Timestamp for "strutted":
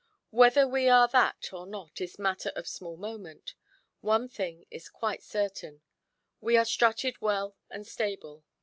6.65-7.21